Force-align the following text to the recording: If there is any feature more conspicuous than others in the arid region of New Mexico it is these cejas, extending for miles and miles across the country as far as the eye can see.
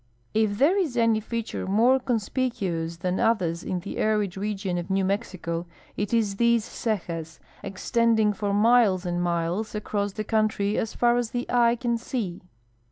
If 0.33 0.57
there 0.57 0.79
is 0.79 0.97
any 0.97 1.19
feature 1.19 1.67
more 1.67 1.99
conspicuous 1.99 2.97
than 2.97 3.19
others 3.19 3.63
in 3.63 3.81
the 3.81 3.99
arid 3.99 4.35
region 4.35 4.79
of 4.79 4.89
New 4.89 5.05
Mexico 5.05 5.67
it 5.95 6.11
is 6.11 6.37
these 6.37 6.65
cejas, 6.65 7.37
extending 7.61 8.33
for 8.33 8.51
miles 8.51 9.05
and 9.05 9.21
miles 9.21 9.75
across 9.75 10.13
the 10.13 10.23
country 10.23 10.75
as 10.75 10.95
far 10.95 11.17
as 11.17 11.29
the 11.29 11.45
eye 11.51 11.75
can 11.75 11.97
see. 11.99 12.41